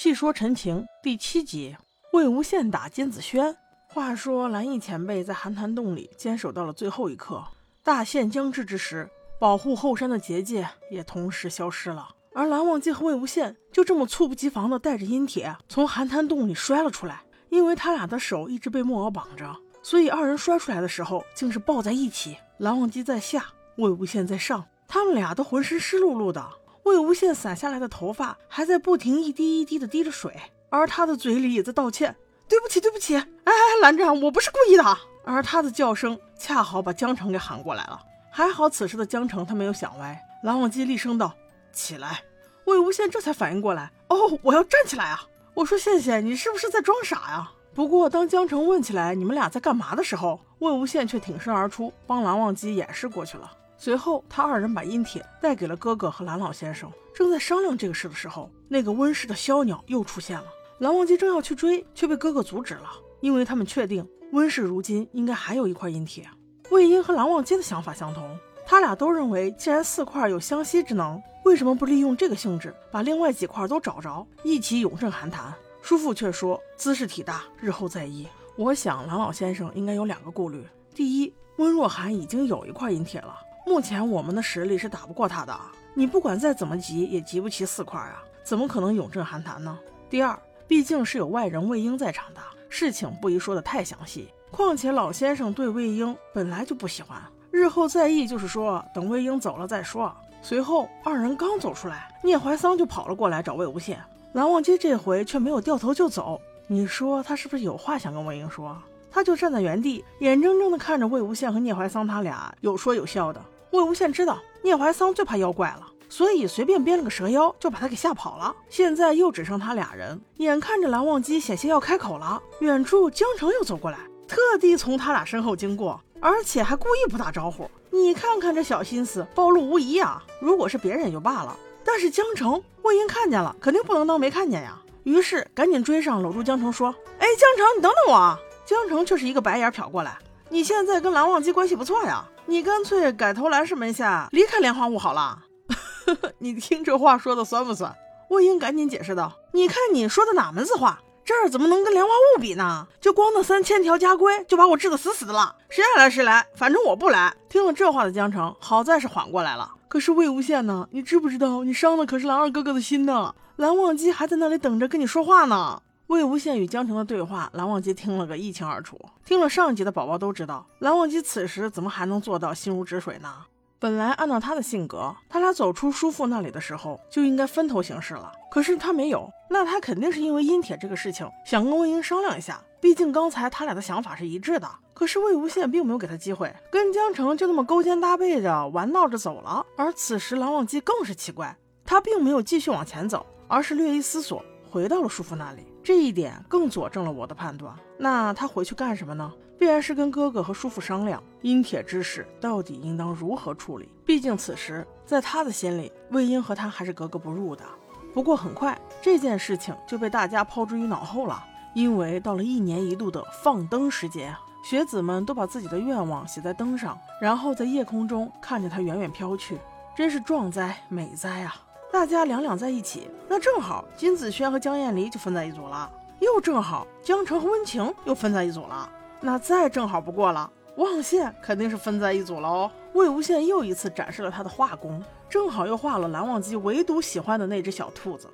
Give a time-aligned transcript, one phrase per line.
[0.00, 1.76] 细说陈情第七集，
[2.12, 3.56] 魏无羡打金子轩。
[3.88, 7.42] 话说蓝翼前辈在寒潭洞里坚守到了最后一刻，
[7.82, 9.10] 大限将至之时，
[9.40, 12.10] 保护后山的结界也同时消失了。
[12.32, 17.22] 而蓝忘机和魏无羡就这么猝不及防地带着阴铁从寒潭洞里摔了出来。
[17.48, 22.36] 因为他俩的手一直被木偶绑着，所以二人摔出来的时候竟是抱在一起。
[22.58, 23.46] 蓝忘机在下，
[23.78, 26.48] 魏无羡在上，他们俩都浑身湿漉漉的。
[26.88, 30.34] 魏无羡散下来的头发还在不停一滴一滴的滴着水，
[30.70, 32.16] 而他的嘴里也在道歉
[32.48, 38.00] ：“对不起，对不起，哎哎，蓝湛，我不是故意的。”而他的叫声恰好把江城给喊过来了。
[38.30, 41.34] 还好此时的江城他没有想歪，蓝忘机厉声道
[41.72, 42.22] ：“起来！”
[42.64, 53.52] 魏无羡这才反应过来：“哦，我要站起来啊！”我说：“羡羡，你是不是在装傻呀？”不过当江城问起来你们俩在干嘛的时候，魏无羡却挺身而出，帮蓝忘机掩饰过去了。
[53.80, 56.90] 随后，他二人把阴铁带给了哥哥和蓝老先生。
[57.14, 60.44] 正在商量这个事的时候，那个温室的枭鸟又出现了。
[60.78, 66.28] 蓝忘机正要去追，却被哥哥阻止了，因为他们确定温室如今应该还有一块阴铁。
[66.70, 68.36] 魏婴和蓝忘机的想法相同，
[68.66, 75.54] 他俩都认为，既然四块有相吸之能，为什么不利用这个性质，把另外几块都找着，一起永镇寒潭？
[75.82, 78.26] 叔父却说姿势体大，日后再议。
[78.56, 83.34] 我想蓝老先生应该有两个顾虑：第一，温若寒已经有一块阴铁了。
[83.68, 85.54] 目前我们的实力是打不过他的，
[85.92, 89.78] 你不管再怎么集，也集不齐四块啊，怎么可能永镇寒潭呢？
[90.08, 94.30] 第二，毕竟是有外人魏婴在场的，事情不宜说的太详细。
[94.50, 100.10] 况且老先生对魏婴本来就不喜欢，日后再议，就是说等魏婴走了再说。
[100.40, 103.98] 随后二人刚走出来，聂怀桑就跑了过来找魏无羡，
[104.32, 108.74] 蓝忘机这回却没有掉头就走，你说他是不是有话想跟魏婴说？
[109.10, 113.42] 他就站在原地，眼睁睁地看着魏无羡和聂怀桑他俩有说有笑的。
[113.70, 118.54] 魏无羡知道聂怀桑最怕妖怪了，所以随便编了个蛇妖就把他给吓跑了。
[118.68, 127.70] 现在又只剩他俩人，眼看着蓝忘机险些要开口了，远处江城又走过来，特地从他俩身后经过，而且还故意不打招呼。
[127.90, 130.22] 你看看这小心思，暴露无遗啊！
[130.40, 134.78] 如果是别人也就罢了，但是江城魏婴看见了，肯定不能当没看见呀。
[135.04, 140.18] 于是赶紧追上，搂住江城说：“哎，江城，你等等我。”江城却是一个白眼瞟过来
[140.50, 145.40] ：“你现在跟蓝忘机关系不错呀。”你干脆改投蓝氏门下，离开莲花坞好了。
[146.40, 147.94] 你听这话说的酸不酸？
[148.30, 150.98] 魏婴赶紧解释道：“你看你说的哪门子话？
[151.22, 152.86] 这儿怎么能跟莲花坞比呢？
[153.02, 155.56] 就光那三千条家规，就把我治得死死的了。
[155.68, 159.70] 谁爱来谁来，反正我不来。”听了这话的江城，好在是缓过来了。
[159.86, 160.88] 可是魏无羡呢？
[160.90, 163.34] 你知不知道，你伤的可是蓝二哥哥的心呢？
[163.56, 165.82] 蓝忘机还在那里等着跟你说话呢。
[166.08, 168.98] 魏无羡与江澄的对话，蓝忘机听了个一清二楚。
[169.26, 173.30] 听了上一集的宝宝都知道，蓝忘机此时怎么还能做到心如止水呢？
[173.78, 178.32] 本来按照他的性格，他俩走出叔父那里的时候就应该分头行事了。
[178.50, 182.58] 可是他没有，那他肯定是因为阴铁这个事情想跟魏婴商量一下。
[182.80, 184.66] 毕竟刚才他俩的想法是一致的。
[184.94, 189.66] 可是魏无羡并没有给他机会，跟江澄就那么勾肩搭背着玩闹着走了。
[189.76, 191.54] 而此时蓝忘机更是奇怪，
[191.84, 195.66] 他并没有继续往前走，而是略一思索，回到了叔父那里。
[195.88, 197.74] 这一点更佐证了我的判断。
[197.96, 199.32] 那他回去干什么呢？
[199.58, 203.88] 必然是跟哥哥和叔父商量阴铁之事到底应当如何处理。
[204.04, 207.64] 毕竟此时在他的心里，魏婴和他还是格格不入的。
[208.12, 211.42] 不过很快这件事情就被大家抛之于脑后了，
[211.74, 219.58] 因为到了一年一度的放灯时节，学子们都把自己的愿望写在灯上，然后在夜空中看着它远远飘去，
[219.96, 221.56] 真是壮哉美哉啊！
[221.90, 225.90] 大家两两在一起，那正好金子轩和江厌离就分在一组了，
[226.20, 228.90] 又正好江澄和温情又分在一组了，
[229.20, 230.50] 那再正好不过了。
[230.76, 232.70] 望羡肯定是分在一组了哦。
[232.92, 238.28] 魏无羡又一次展示了他的画功，正好又画了蓝忘机唯独喜欢的那只小兔子。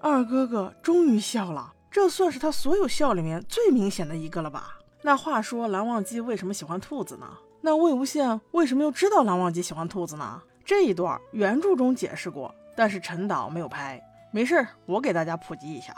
[0.00, 4.78] 二哥哥终于笑了，这算是他所有笑里面最明显的一个了吧？
[5.02, 7.26] 那话说蓝忘机为什么喜欢兔子呢？
[7.60, 10.42] 那魏无羡为什么又知道蓝忘机喜欢兔子呢？
[10.64, 12.52] 这一段原著中解释过。
[12.74, 15.94] 但是陈导没有拍，没事儿，我给大家普及一下。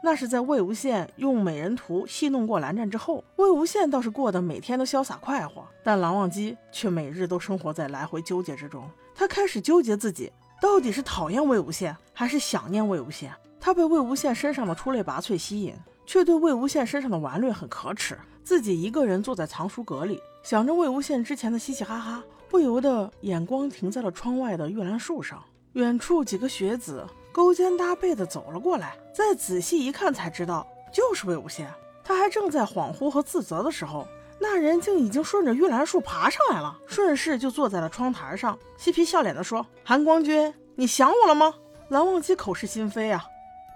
[0.00, 8.88] 那是在魏无羡用美人图戏弄过蓝湛之后，魏无羡倒是过得每天都潇洒快活，但蓝忘机却每日都生活在来回纠结之中。
[9.14, 13.28] 他开始纠结自己到底是讨厌魏无羡还是想念魏无羡。
[13.58, 15.74] 他被魏无羡身上的出类拔萃吸引，
[16.06, 18.16] 却对魏无羡身上的顽劣很可耻。
[18.44, 25.42] 自己一个人坐在藏书阁里，想着魏无羡之前的嘻嘻哈哈，不由得眼光停在了窗外的玉兰树上。
[25.74, 31.66] 远处几个学子勾肩搭背的走了过来，再仔细一看才知道就是魏无羡。
[32.02, 34.06] 他还正在恍惚和自责的时候，
[34.40, 41.54] 那人竟已经顺着玉兰树爬上来了，顺势就坐在了窗台上，嬉皮笑脸的说：“韩光君，你想我了吗？”
[41.90, 43.24] 蓝忘机口是心非啊，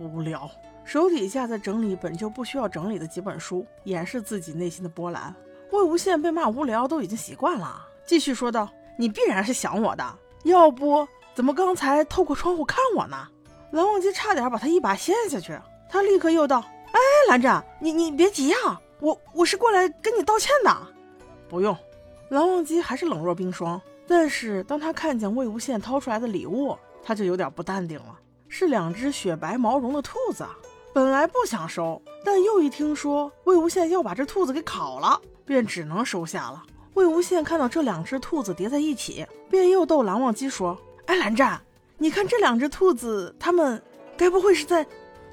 [0.00, 0.50] 无聊，
[0.84, 5.34] 手底下在整理本就不需要整理的几本书，掩饰自己内心的波澜。
[5.72, 10.04] 魏无羡被骂无聊都已经习惯了，继续说道：“你必然是想我的，
[10.44, 13.28] 要不怎么刚才透过窗户看我呢？”
[13.72, 18.56] 蓝忘机差点把他一把掀下去，他立刻又道：“哎，蓝湛，你你别急呀，
[19.00, 20.76] 我我是过来跟你道歉的。”
[21.48, 21.76] 不用，
[22.30, 23.80] 蓝忘机还是冷若冰霜。
[24.08, 28.18] 但是当他看见魏无羡掏出来的礼物，他就有点不淡定了，
[28.48, 30.44] 是两只雪白毛绒的兔子。
[30.92, 36.64] 本来不想收，但又一听说魏无羡要把这兔子给烤了，便只能收下了。
[36.94, 40.76] 魏无羡看到这两只兔子叠在一起，便又逗蓝忘机说
[41.06, 41.60] ：“哎，蓝湛，
[41.98, 43.82] 你看这两只兔子，他们
[44.16, 44.86] 该不会是在……”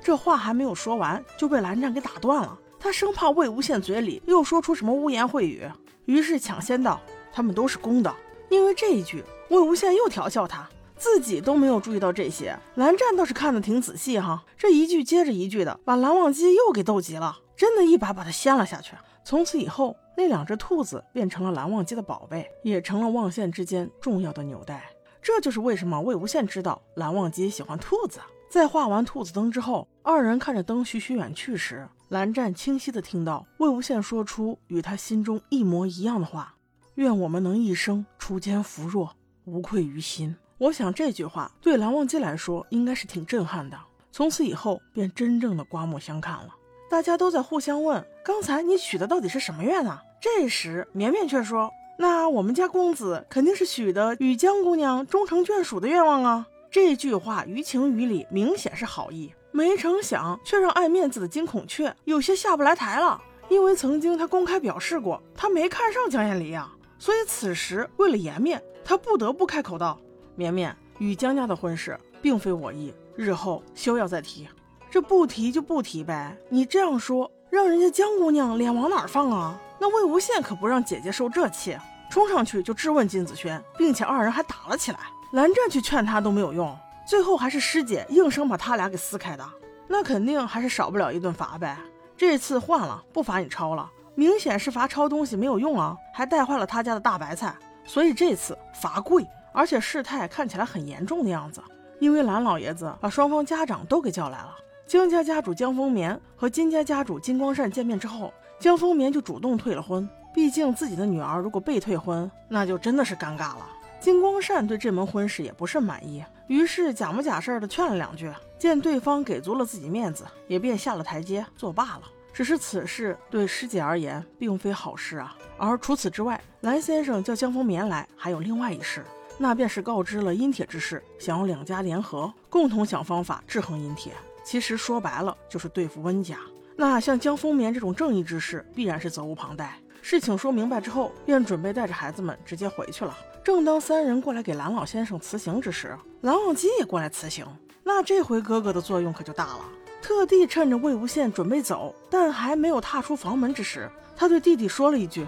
[0.04, 2.58] 这话还没有说完，就被蓝湛给打断了。
[2.80, 5.64] 他生怕魏无羡嘴里又说出什么污言秽语，
[6.06, 7.02] 于是抢先道
[7.34, 8.14] ：“他们都是公的。”
[8.50, 10.68] 因为这一句，魏无羡又调笑他。
[10.96, 14.44] 自己都没有注意到这些，蓝湛倒是看得挺仔细哈。
[14.58, 18.94] 这一句接着一句的，把蓝忘机又给逗急了，真的一把把他掀了下去。
[19.24, 24.90] 从此以后，那两只兔子变成了蓝忘机的宝贝，也成了望羡之间重要的纽带。
[25.22, 28.20] 这就是为什么魏无羡知道蓝忘机喜欢兔子。
[28.50, 36.56] 在画完兔子灯之后，二人看着灯徐徐远去时，蓝湛清晰的听到魏无羡说出与他心中一模一样的话
[36.96, 43.78] ：“愿我们能一生锄奸扶弱，无愧于心。”我想这句话对蓝忘机来说应该是挺震撼的。
[44.12, 46.56] 从此以后便真正的刮目相看了。
[46.90, 63.20] 大家都在互相问：“刚才你许的到底是什么愿啊？”这时绵绵却说：“那我们家公子肯定是许的与江姑娘终成眷属的愿望啊。”这句话于情于理明显是好意，没成想却让爱面子的金孔雀有些下不来台了。
[63.50, 69.98] 因为曾经他公开表示过，他没看上江艳离呀，所以此时为了颜面，他不得不开口道。
[70.36, 74.46] 绵绵与江家的婚事并非我意，日后休要再提。
[74.92, 76.38] 这不提就不提呗。
[76.50, 79.60] 你这样说，让人家江姑娘脸往哪儿放啊？
[79.80, 81.78] 那魏无羡可不让姐姐受这气，
[82.10, 85.00] 冲上去就质问金子轩，并且二人还打了起来。
[85.32, 86.76] 蓝湛去劝他都没有用，
[87.06, 89.46] 最后还是师姐硬生把他俩给撕开的。
[89.88, 91.78] 那肯定还是少不了一顿罚呗。
[92.16, 99.26] 这次换了，不罚你抄了，明显是罚抄东西没有用啊，还带坏了他家的大白菜，所以这次罚跪。
[99.54, 101.62] 而且事态看起来很严重的样子，
[102.00, 104.56] 因为蓝老爷子把双方家长都给叫来了。
[104.86, 110.08] 江家家主江丰棉和金家家主金光善见面之后，江丰棉就主动退了婚。
[110.34, 113.68] 毕竟自己的女儿如果被退婚，那就真的是尴尬了。
[114.00, 118.32] 金光善对这门婚事也不甚满意，于是假模假式的劝了两句。
[118.60, 122.04] 见对方给足了自己面子，也便下了台阶作罢了。
[122.32, 125.36] 只是此事对师姐而言并非好事啊。
[125.58, 129.04] 而除此之外，蓝先生叫江丰棉来，还有另外一事。
[129.40, 134.14] 那便是告知了阴铁之事，想要两家联合，共同想方法制衡阴铁。
[134.44, 136.38] 其实说白了就是对付温家。
[136.80, 139.78] 那像江丰棉这种正义之士，必然是责无旁贷。
[140.02, 143.18] 事情说明白之后，便准备带着孩子们直接回去了。
[143.44, 147.46] 正当三人过来给蓝老先生辞行之时，蓝忘机也过来辞行。
[147.84, 149.62] 那这回哥哥的作用可就大了，
[150.04, 155.26] 特地趁着魏无羡准备走，但还没有踏出房门之时，他对弟弟说了一句：“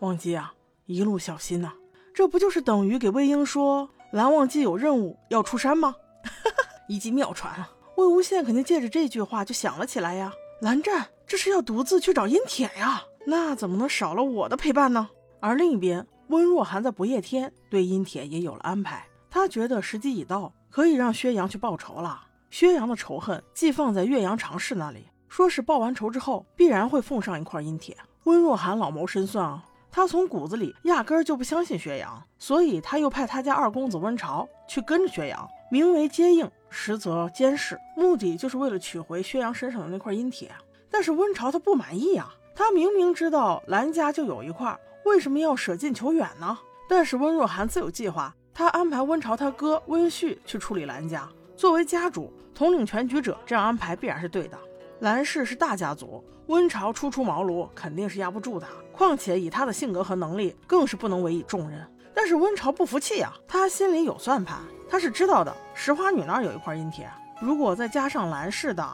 [0.00, 0.52] 忘机啊，
[0.84, 1.72] 一路小心呐。”
[2.12, 5.94] 这不就是等于给魏婴说蓝忘机有任务要出山吗？
[6.88, 7.64] 一记妙传！
[7.96, 10.32] 魏无羡肯定借着这句话就想了起来呀。
[10.60, 15.08] 蓝湛这是要独自去找阴铁呀，那怎么能少了我的陪伴呢？
[15.40, 22.20] 而另一边，温若寒在不夜天对阴铁也有了安排，他觉得时机已到，可以让薛洋去报仇了。
[22.50, 27.96] 薛洋的仇恨寄放在岳阳常氏那里，说是报完仇之后必然会奉上一块阴铁。
[28.24, 29.64] 温若寒老谋深算啊。
[29.92, 40.50] 他从骨子里压根儿就不相信薛洋，所以他又派他家二公子温巢去跟着薛洋，名为接应，实则监视，目的就是为了取回薛洋身上的那块阴铁。
[40.90, 46.58] 但是温巢他不满意啊，他明明知道蓝家就有一块，为什么要舍近求远呢？
[46.88, 54.58] 但是温若寒自有计划，他安排温巢他哥温旭去处理蓝家，作为家主统领全局者，这样安排必然是对的。
[55.00, 58.66] 蓝氏是大家族，温巢初出茅庐，肯定是压不住的。
[58.92, 61.86] 况且以他的性格和能力，更是不能委以重任。
[62.12, 64.58] 但是温巢不服气啊，他心里有算盘，
[64.90, 65.54] 他是知道的。
[65.72, 67.08] 石花女那儿有一块阴铁，
[67.40, 68.86] 如果再加上蓝氏的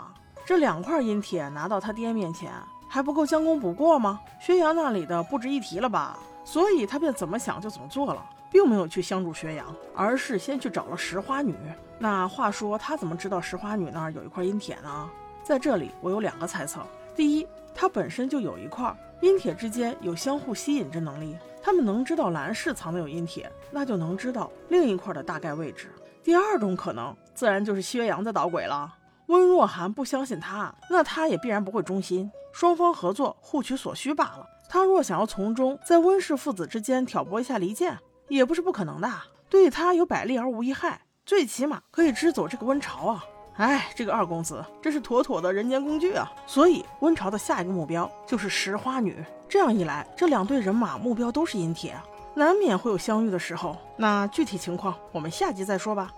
[0.44, 2.52] 这两块阴铁，拿到他爹面前，
[2.86, 4.20] 还不够将功补过吗？
[4.38, 6.18] 薛洋那里的不值一提了吧？
[6.44, 11.56] 所以他便怎么想就怎么做了，并没有去相助薛洋，而是先去找了石花女。
[11.98, 15.10] 那话说，他怎么知道石花女那儿有一块阴铁呢？
[15.42, 16.80] 在这里，我有两个猜测：
[17.16, 21.36] 第一，他本身就有一块阴铁之间有相互吸引之能力，
[21.66, 25.90] 他们能知道蓝氏藏的有阴铁，那就能知道另一块的大概位置。
[26.22, 28.94] 第二种可能，自然就是薛洋在捣鬼了。
[29.26, 32.30] 温若寒不相信他，那他也必然不会忠心。
[32.52, 34.46] 双方合作，互取所需罢了。
[34.68, 39.10] 他若想要从中在温氏父子之间挑拨一下离间，也不是不可能的。
[39.50, 43.24] 对他有百利而无一害，最起码可以支走这个温巢啊！
[43.56, 46.30] 哎，这个二公子真是妥妥的人间工具啊！
[46.46, 49.24] 所以温巢的下一个目标就是拾花女。
[49.48, 51.94] 这样一来，这两队人马目标都是阴铁，
[52.34, 53.76] 难免会有相遇的时候。
[53.96, 56.12] 那具体情况，我们下集再说吧。